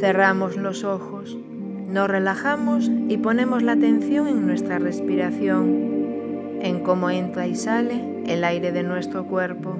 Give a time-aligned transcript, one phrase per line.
[0.00, 1.36] Cerramos los ojos,
[1.86, 8.42] nos relajamos y ponemos la atención en nuestra respiración, en cómo entra y sale el
[8.44, 9.76] aire de nuestro cuerpo.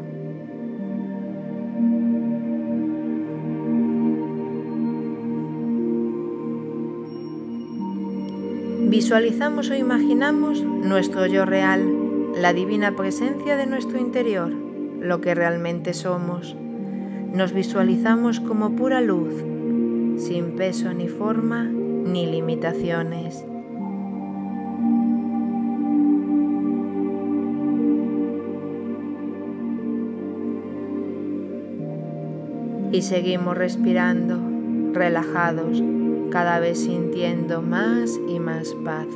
[8.91, 11.82] Visualizamos o imaginamos nuestro yo real,
[12.36, 16.55] la divina presencia de nuestro interior, lo que realmente somos.
[17.32, 19.32] Nos visualizamos como pura luz,
[20.20, 23.44] sin peso ni forma ni limitaciones.
[32.92, 34.38] Y seguimos respirando,
[34.92, 35.83] relajados,
[36.30, 39.06] cada vez sintiendo más y más paz.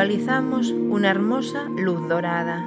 [0.00, 2.66] Visualizamos una hermosa luz dorada,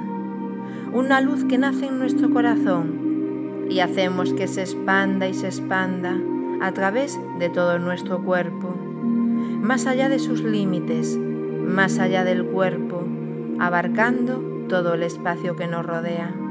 [0.92, 6.16] una luz que nace en nuestro corazón y hacemos que se expanda y se expanda
[6.60, 13.02] a través de todo nuestro cuerpo, más allá de sus límites, más allá del cuerpo,
[13.58, 16.43] abarcando todo el espacio que nos rodea.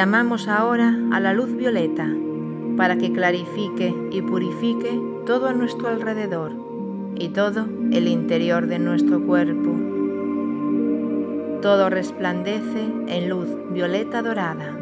[0.00, 2.08] Llamamos ahora a la luz violeta
[2.78, 6.52] para que clarifique y purifique todo a nuestro alrededor
[7.16, 9.76] y todo el interior de nuestro cuerpo.
[11.60, 14.74] Todo resplandece en luz violeta dorada.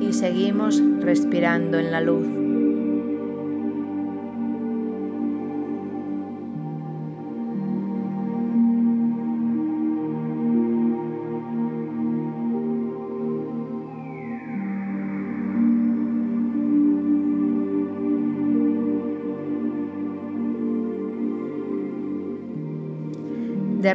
[0.00, 2.45] Y seguimos respirando en la luz.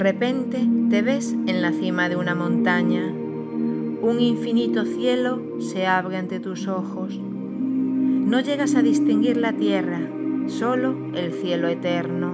[0.04, 3.04] Repente te ves en la cima de una montaña.
[3.04, 7.20] Un infinito cielo se abre ante tus ojos.
[7.20, 10.00] No llegas a distinguir la tierra,
[10.48, 12.32] solo el cielo eterno.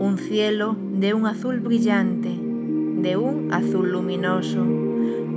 [0.00, 4.66] Un cielo de un azul brillante, de un azul luminoso,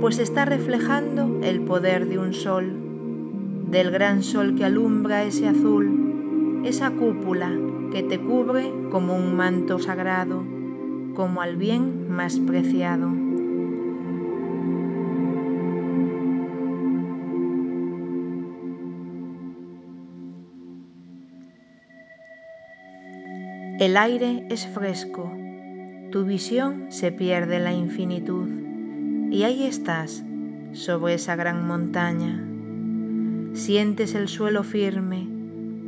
[0.00, 2.72] pues está reflejando el poder de un sol,
[3.70, 7.52] del gran sol que alumbra ese azul, esa cúpula
[7.92, 10.53] que te cubre como un manto sagrado
[11.14, 13.10] como al bien más preciado.
[23.80, 25.32] El aire es fresco,
[26.12, 28.48] tu visión se pierde en la infinitud
[29.30, 30.24] y ahí estás,
[30.72, 32.40] sobre esa gran montaña.
[33.52, 35.26] Sientes el suelo firme,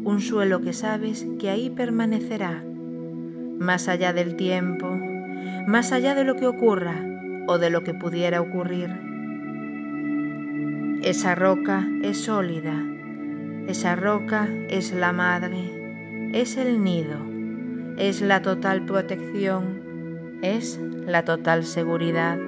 [0.05, 2.65] un suelo que sabes que ahí permanecerá,
[3.61, 4.89] más allá del tiempo,
[5.67, 7.05] más allá de lo que ocurra
[7.47, 8.91] o de lo que pudiera ocurrir.
[11.03, 12.83] Esa roca es sólida,
[13.69, 17.19] esa roca es la madre, es el nido,
[17.97, 22.39] es la total protección, es la total seguridad.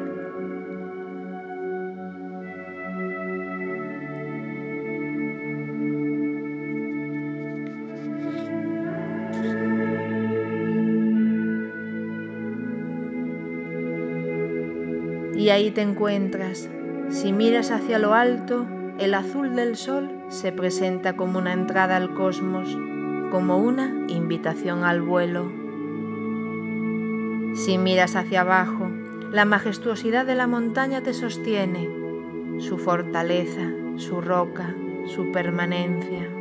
[15.48, 16.68] Y ahí te encuentras.
[17.08, 18.66] Si miras hacia lo alto,
[18.98, 22.68] el azul del sol se presenta como una entrada al cosmos,
[23.30, 25.50] como una invitación al vuelo.
[27.54, 28.90] Si miras hacia abajo,
[29.32, 31.88] la majestuosidad de la montaña te sostiene,
[32.58, 34.74] su fortaleza, su roca,
[35.06, 36.37] su permanencia.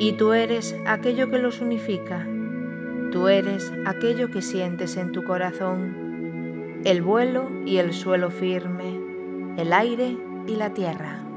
[0.00, 2.26] Y tú eres aquello que los unifica,
[3.12, 8.98] tú eres aquello que sientes en tu corazón, el vuelo y el suelo firme,
[9.58, 10.16] el aire
[10.46, 11.29] y la tierra.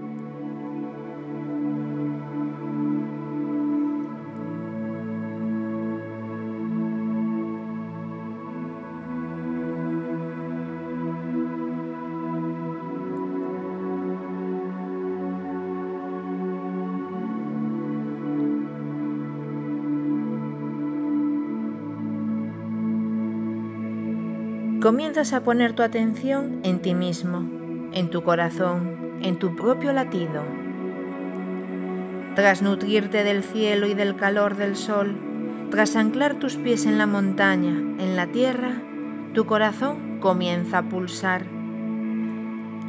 [24.83, 27.49] Comienzas a poner tu atención en ti mismo,
[27.93, 30.43] en tu corazón, en tu propio latido.
[32.35, 35.15] Tras nutrirte del cielo y del calor del sol,
[35.71, 38.73] tras anclar tus pies en la montaña, en la tierra,
[39.33, 41.45] tu corazón comienza a pulsar,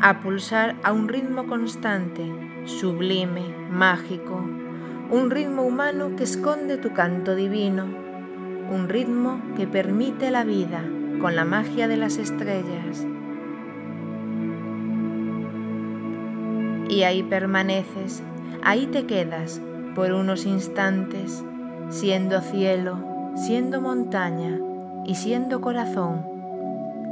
[0.00, 2.24] a pulsar a un ritmo constante,
[2.64, 4.44] sublime, mágico,
[5.12, 7.84] un ritmo humano que esconde tu canto divino,
[8.68, 10.82] un ritmo que permite la vida,
[11.24, 13.06] con la magia de las estrellas.
[16.90, 18.22] Y ahí permaneces,
[18.62, 19.58] ahí te quedas
[19.94, 21.42] por unos instantes,
[21.88, 22.98] siendo cielo,
[23.36, 24.60] siendo montaña
[25.06, 26.26] y siendo corazón,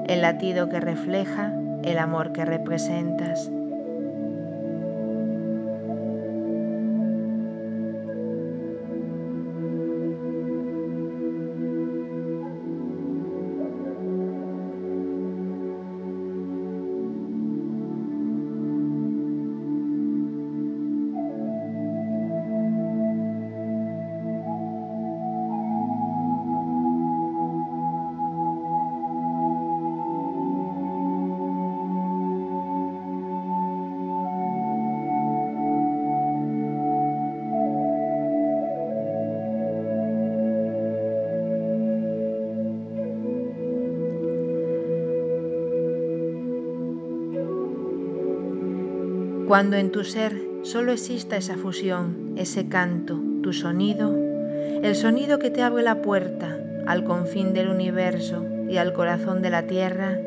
[0.08, 1.50] el latido que refleja
[1.82, 3.50] el amor que representas.
[49.46, 54.14] Cuando en tu ser solo exista esa fusión, ese canto, tu sonido,
[54.82, 59.50] el sonido que te abre la puerta al confín del universo y al corazón de
[59.50, 60.18] la tierra,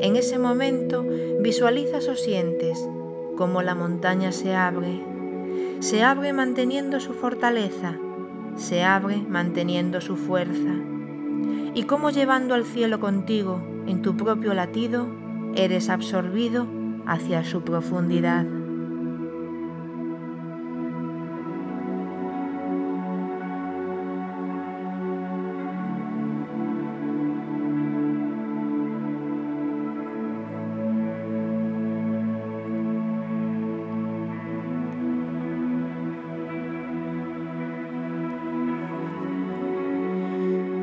[0.00, 1.04] en ese momento
[1.40, 2.78] visualizas o sientes
[3.36, 5.00] como la montaña se abre,
[5.80, 7.96] se abre manteniendo su fortaleza,
[8.56, 10.74] se abre manteniendo su fuerza,
[11.74, 15.06] y como llevando al cielo contigo en tu propio latido,
[15.56, 16.66] eres absorbido
[17.06, 18.46] hacia su profundidad.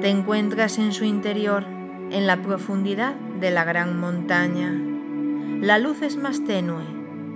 [0.02, 1.64] Te encuentras en su interior,
[2.10, 4.91] en la profundidad de la gran montaña.
[5.62, 6.82] La luz es más tenue,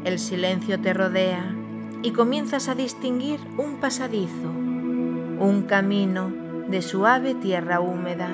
[0.04, 1.56] el silencio te rodea
[2.02, 6.34] y comienzas a distinguir un pasadizo, un camino
[6.68, 8.28] de suave tierra húmeda,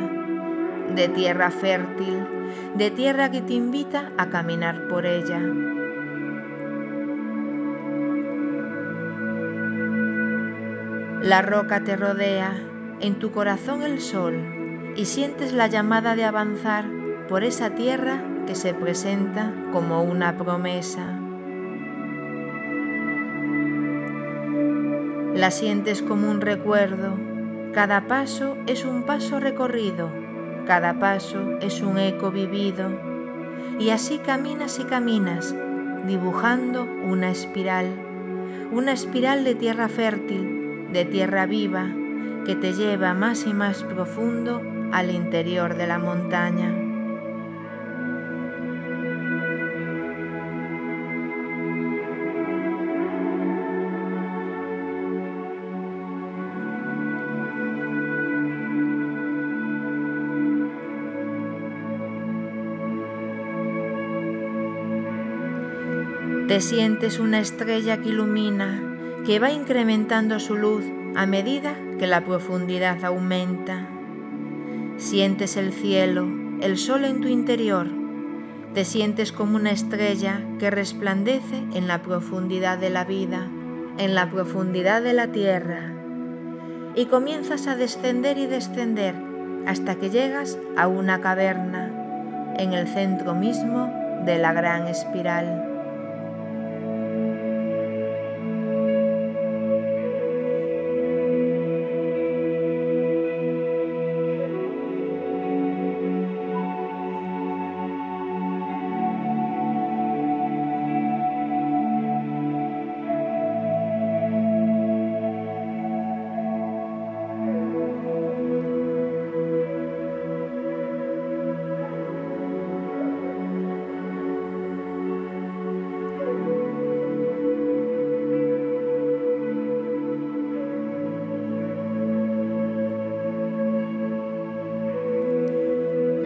[0.95, 2.25] de tierra fértil,
[2.77, 5.41] de tierra que te invita a caminar por ella.
[11.21, 12.53] La roca te rodea,
[13.01, 16.85] en tu corazón el sol, y sientes la llamada de avanzar
[17.27, 21.19] por esa tierra que se presenta como una promesa.
[25.35, 27.17] La sientes como un recuerdo,
[27.73, 30.09] cada paso es un paso recorrido,
[30.67, 32.89] cada paso es un eco vivido,
[33.79, 35.55] y así caminas y caminas,
[36.05, 37.87] dibujando una espiral,
[38.71, 41.87] una espiral de tierra fértil, de tierra viva,
[42.45, 46.90] que te lleva más y más profundo al interior de la montaña.
[66.51, 70.83] Te sientes una estrella que ilumina, que va incrementando su luz
[71.15, 73.87] a medida que la profundidad aumenta.
[74.97, 76.27] Sientes el cielo,
[76.59, 77.87] el sol en tu interior.
[78.73, 83.47] Te sientes como una estrella que resplandece en la profundidad de la vida,
[83.97, 85.93] en la profundidad de la tierra.
[86.95, 89.15] Y comienzas a descender y descender
[89.67, 93.89] hasta que llegas a una caverna, en el centro mismo
[94.25, 95.70] de la gran espiral.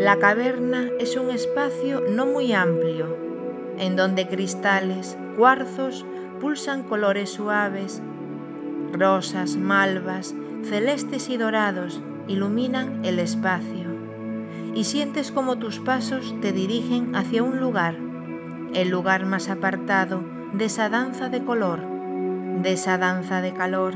[0.05, 3.17] La caverna es un espacio no muy amplio,
[3.79, 6.05] en donde cristales, cuarzos,
[6.39, 8.03] pulsan colores suaves,
[8.91, 13.89] rosas, malvas, celestes y dorados iluminan el espacio.
[14.75, 17.95] Y sientes como tus pasos te dirigen hacia un lugar,
[18.75, 21.79] el lugar más apartado de esa danza de color,
[22.61, 23.95] de esa danza de calor.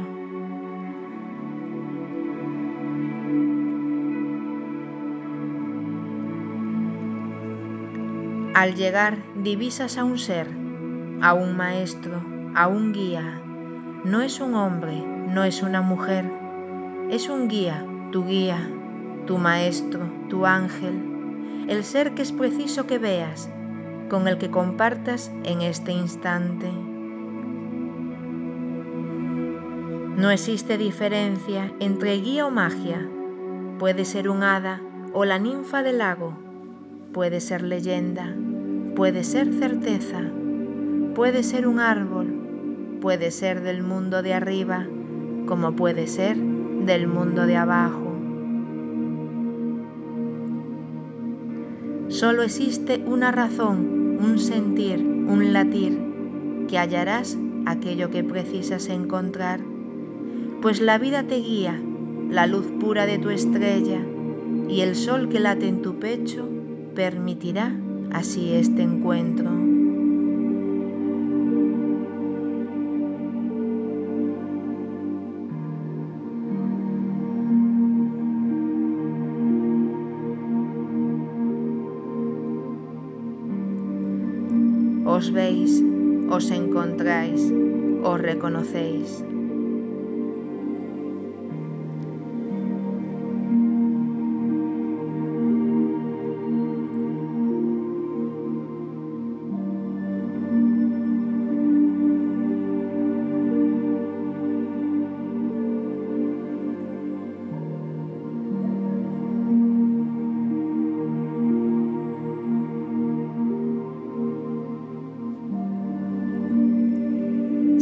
[8.55, 10.47] Al llegar divisas a un ser,
[11.21, 12.21] a un maestro,
[12.55, 13.41] a un guía.
[14.03, 16.25] No es un hombre, no es una mujer,
[17.11, 18.69] es un guía, tu guía,
[19.27, 23.49] tu maestro, tu ángel, el ser que es preciso que veas,
[24.09, 26.71] con el que compartas en este instante.
[30.17, 33.07] No existe diferencia entre guía o magia.
[33.77, 34.81] Puede ser un hada
[35.13, 36.48] o la ninfa del lago.
[37.13, 38.35] Puede ser leyenda.
[38.95, 40.21] Puede ser certeza.
[41.15, 42.27] Puede ser un árbol.
[43.01, 44.85] Puede ser del mundo de arriba,
[45.45, 48.13] como puede ser del mundo de abajo.
[52.09, 55.97] Solo existe una razón, un sentir, un latir,
[56.67, 59.61] que hallarás aquello que precisas encontrar
[60.61, 61.79] pues la vida te guía,
[62.29, 64.01] la luz pura de tu estrella
[64.67, 66.58] y el sol que late en tu pecho
[66.99, 67.71] permitirá
[68.11, 69.49] así este encuentro.
[85.05, 85.81] Os veis,
[86.29, 87.41] os encontráis,
[88.03, 89.23] os reconocéis.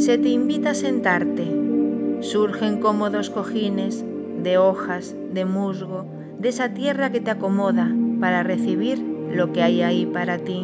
[0.07, 1.45] Se te invita a sentarte.
[2.21, 4.05] Surgen cómodos cojines
[4.41, 6.05] de hojas, de musgo,
[6.39, 10.63] de esa tierra que te acomoda para recibir lo que hay ahí para ti.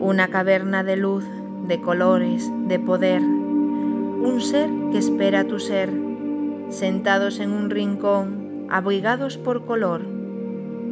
[0.00, 1.24] Una caverna de luz,
[1.68, 3.22] de colores, de poder.
[3.22, 5.92] Un ser que espera tu ser,
[6.70, 10.02] sentados en un rincón, abrigados por color.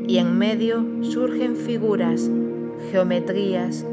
[0.06, 2.30] Y en medio surgen figuras,
[2.92, 3.84] geometrías,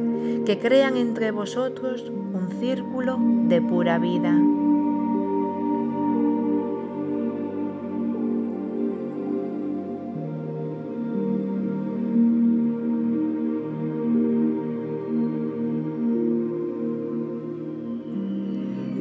[0.46, 4.38] que crean entre vosotros un círculo de pura vida.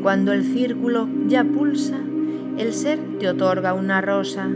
[0.03, 1.99] Cuando el círculo ya pulsa,
[2.59, 4.49] el ser te otorga una rosa,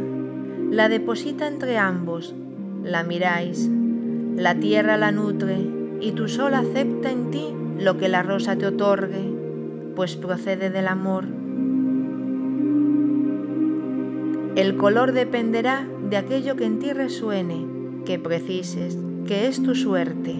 [0.71, 2.35] la deposita entre ambos,
[2.83, 3.71] la miráis,
[4.37, 8.67] la tierra la nutre y tu sol acepta en ti lo que la rosa te
[8.67, 9.33] otorgue,
[9.95, 11.25] pues procede del amor.
[14.57, 17.67] El color dependerá de aquello que en ti resuene,
[18.05, 20.35] que precises, que es tu suerte.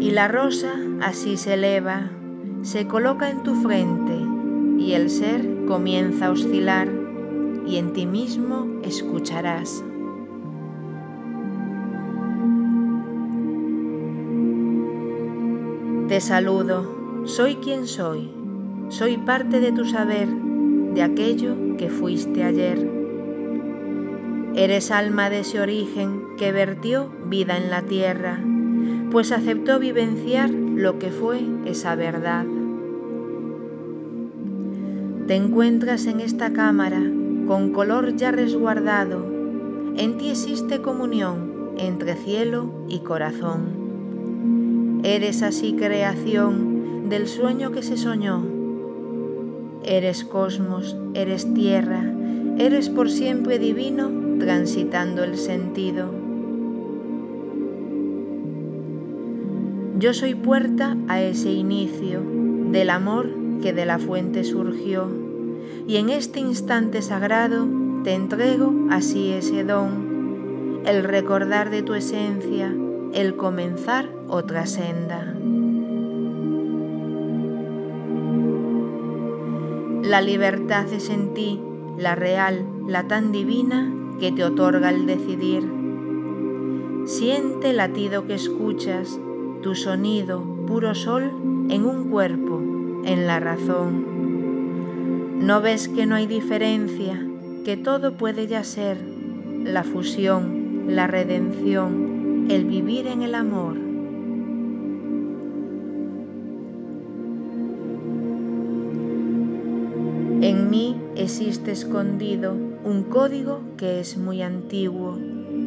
[0.00, 2.10] Y la rosa así se eleva,
[2.62, 4.18] se coloca en tu frente
[4.78, 6.88] y el ser comienza a oscilar
[7.66, 9.84] y en ti mismo escucharás.
[16.12, 18.30] Te saludo, soy quien soy,
[18.90, 22.86] soy parte de tu saber, de aquello que fuiste ayer.
[24.54, 28.38] Eres alma de ese origen que vertió vida en la tierra,
[29.10, 32.44] pues aceptó vivenciar lo que fue esa verdad.
[35.26, 37.00] Te encuentras en esta cámara
[37.46, 39.24] con color ya resguardado,
[39.96, 43.81] en ti existe comunión entre cielo y corazón.
[45.04, 48.44] Eres así creación del sueño que se soñó.
[49.82, 52.04] Eres cosmos, eres tierra,
[52.56, 56.06] eres por siempre divino transitando el sentido.
[59.98, 62.22] Yo soy puerta a ese inicio
[62.70, 63.30] del amor
[63.60, 65.08] que de la fuente surgió
[65.86, 67.66] y en este instante sagrado
[68.04, 72.74] te entrego así ese don, el recordar de tu esencia,
[73.14, 75.34] el comenzar otra senda.
[80.02, 81.60] La libertad es en ti,
[81.98, 85.62] la real, la tan divina que te otorga el decidir.
[87.04, 89.18] Siente el latido que escuchas,
[89.62, 91.30] tu sonido, puro sol,
[91.68, 92.60] en un cuerpo,
[93.04, 94.06] en la razón.
[95.46, 97.26] ¿No ves que no hay diferencia,
[97.64, 98.96] que todo puede ya ser,
[99.64, 102.11] la fusión, la redención,
[102.52, 103.76] el vivir en el amor?
[110.42, 112.54] En mí existe escondido
[112.84, 115.18] un código que es muy antiguo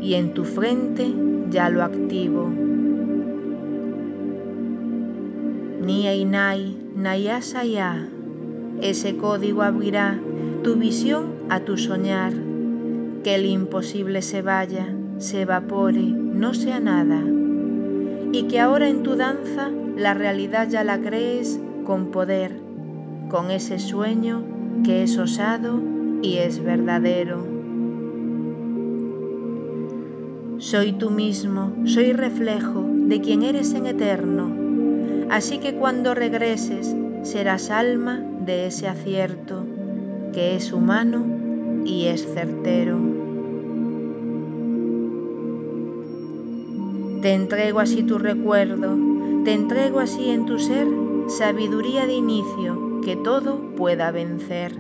[0.02, 1.12] y en tu frente
[1.50, 2.50] ya lo activo.
[5.82, 8.10] Nia Inai, Nayasaya,
[8.82, 10.20] ese código abrirá
[10.64, 12.34] tu visión a tu soñar,
[13.24, 17.24] que el imposible se vaya, se evapore, no sea nada,
[18.32, 22.60] y que ahora en tu danza la realidad ya la crees con poder,
[23.30, 24.44] con ese sueño
[24.84, 25.82] que es osado
[26.22, 27.56] y es verdadero.
[30.58, 34.52] Soy tú mismo, soy reflejo de quien eres en eterno,
[35.30, 39.66] así que cuando regreses serás alma de ese acierto
[40.34, 41.26] que es humano
[41.86, 43.15] y es certero.
[47.26, 48.96] Te entrego así tu recuerdo,
[49.46, 50.88] te entrego así en tu ser
[51.26, 54.78] sabiduría de inicio que todo pueda vencer.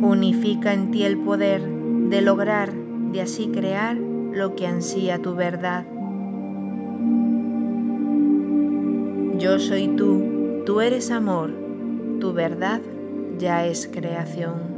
[0.00, 5.84] Unifica en ti el poder de lograr, de así crear lo que ansía tu verdad.
[9.38, 11.52] Yo soy tú, tú eres amor,
[12.20, 12.80] tu verdad
[13.36, 14.77] ya es creación.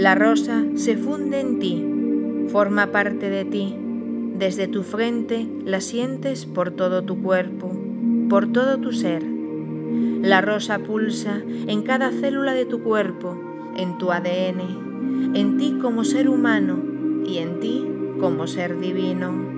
[0.00, 3.76] La rosa se funde en ti, forma parte de ti.
[4.38, 7.70] Desde tu frente la sientes por todo tu cuerpo,
[8.30, 9.22] por todo tu ser.
[9.22, 13.36] La rosa pulsa en cada célula de tu cuerpo,
[13.76, 16.82] en tu ADN, en ti como ser humano
[17.26, 17.86] y en ti
[18.20, 19.49] como ser divino.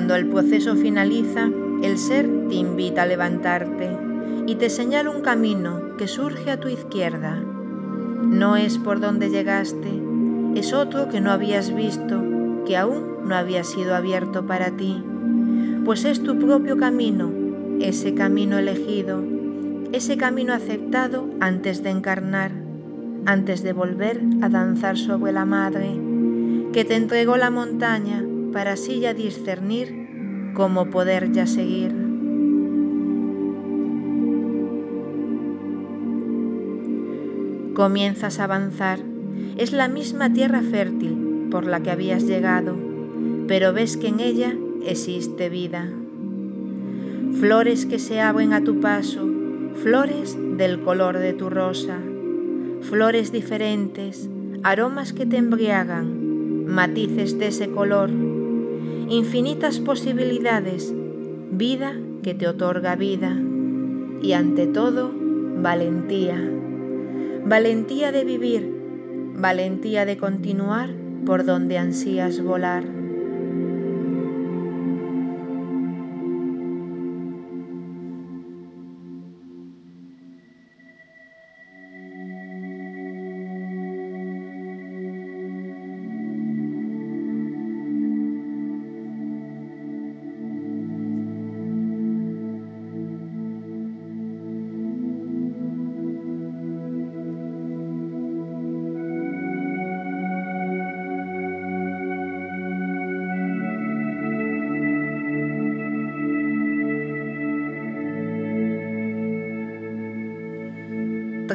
[0.00, 1.50] Cuando el proceso finaliza,
[1.82, 3.90] el ser te invita a levantarte
[4.46, 7.38] y te señala un camino que surge a tu izquierda.
[8.22, 9.90] No es por donde llegaste,
[10.54, 12.24] es otro que no habías visto,
[12.64, 15.04] que aún no había sido abierto para ti,
[15.84, 17.30] pues es tu propio camino,
[17.80, 19.22] ese camino elegido,
[19.92, 22.52] ese camino aceptado antes de encarnar,
[23.26, 25.90] antes de volver a danzar sobre la madre,
[26.72, 31.92] que te entregó la montaña para así ya discernir cómo poder ya seguir.
[37.74, 38.98] Comienzas a avanzar,
[39.56, 42.76] es la misma tierra fértil por la que habías llegado,
[43.46, 45.88] pero ves que en ella existe vida.
[47.38, 49.26] Flores que se abren a tu paso,
[49.82, 51.98] flores del color de tu rosa,
[52.82, 54.28] flores diferentes,
[54.62, 58.10] aromas que te embriagan, matices de ese color
[59.10, 60.94] infinitas posibilidades,
[61.50, 63.36] vida que te otorga vida
[64.22, 66.40] y ante todo valentía.
[67.44, 68.72] Valentía de vivir,
[69.34, 70.90] valentía de continuar
[71.26, 72.99] por donde ansías volar.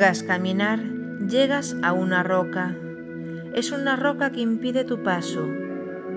[0.05, 0.83] Tras caminar,
[1.27, 2.75] llegas a una roca.
[3.55, 5.49] Es una roca que impide tu paso,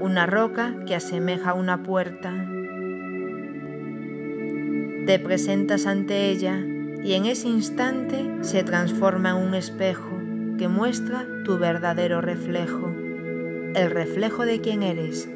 [0.02, 2.34] una roca que asemeja una puerta.
[5.06, 6.58] Te presentas ante ella
[7.02, 10.20] y en ese instante se transforma en un espejo
[10.58, 12.92] que muestra tu verdadero reflejo,
[13.74, 15.30] el reflejo de quién eres.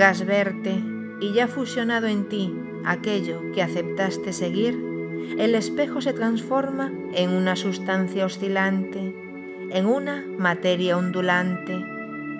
[0.00, 0.82] Tras verte
[1.20, 2.54] y ya fusionado en ti
[2.86, 4.82] aquello que aceptaste seguir,
[5.36, 9.14] el espejo se transforma en una sustancia oscilante,
[9.68, 11.78] en una materia ondulante,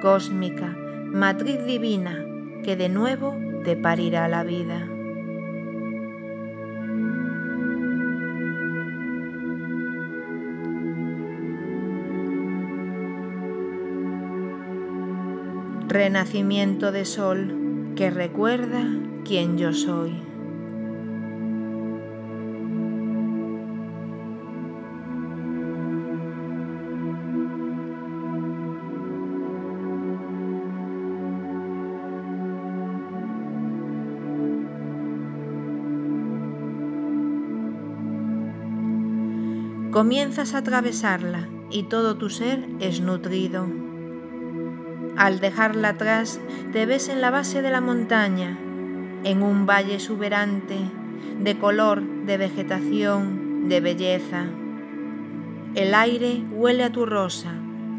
[0.01, 0.75] cósmica,
[1.13, 2.25] matriz divina,
[2.65, 4.90] que de nuevo te parirá la vida.
[15.91, 18.87] Renacimiento de sol que recuerda
[19.25, 20.13] quién yo soy.
[39.91, 43.90] Comienzas a atravesarla y todo tu ser es nutrido.
[45.21, 46.41] Al dejarla atrás,
[46.73, 48.57] te ves en la base de la montaña,
[49.23, 50.79] en un valle exuberante,
[51.39, 54.47] de color, de vegetación, de belleza.
[55.75, 57.53] El aire huele a tu rosa,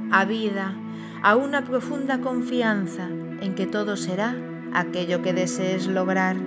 [0.09, 0.73] a vida,
[1.21, 4.35] a una profunda confianza en que todo será
[4.73, 6.37] aquello que desees lograr,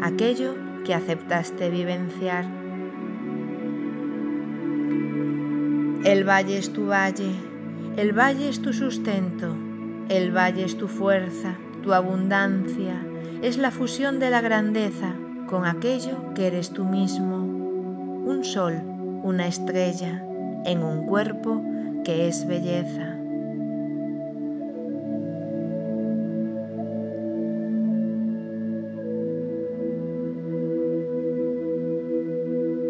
[0.00, 0.54] aquello
[0.86, 2.46] que aceptaste vivenciar.
[6.02, 7.34] El valle es tu valle,
[7.98, 9.67] el valle es tu sustento,
[10.08, 13.04] el valle es tu fuerza, tu abundancia,
[13.42, 15.14] es la fusión de la grandeza
[15.46, 18.80] con aquello que eres tú mismo, un sol,
[19.22, 20.24] una estrella,
[20.64, 21.62] en un cuerpo
[22.04, 23.14] que es belleza.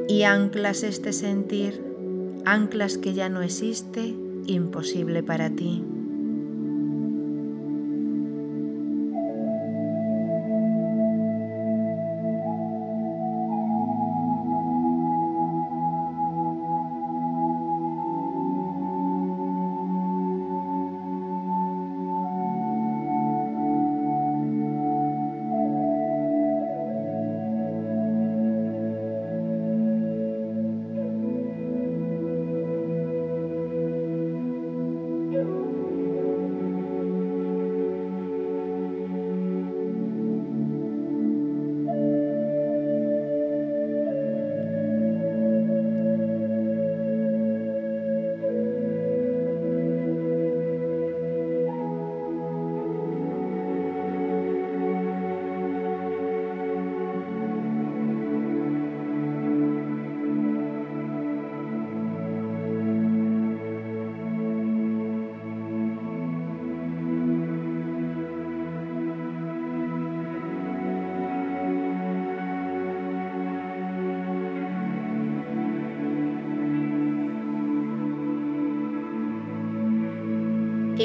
[0.09, 1.88] Y anclas este sentir
[2.44, 4.14] anclas que ya no existe,
[4.46, 5.85] imposible para ti.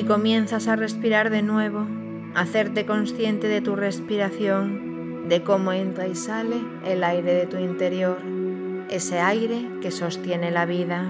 [0.04, 1.88] Y comienzas a respirar de nuevo,
[2.36, 7.58] a hacerte consciente de tu respiración, de cómo entra y sale el aire de tu
[7.58, 8.18] interior,
[8.90, 11.10] ese aire que sostiene la vida.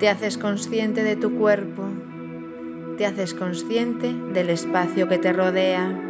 [0.00, 1.84] Te haces consciente de tu cuerpo,
[2.98, 6.05] te haces consciente del espacio que te rodea,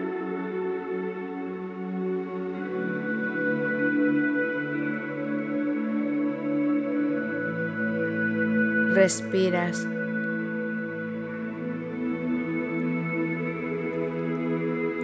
[8.96, 9.86] respiras.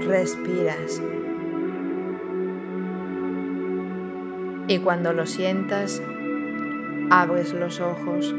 [0.09, 1.03] Respiras.
[4.67, 6.03] Y cuando lo sientas,
[7.11, 8.35] abres los ojos.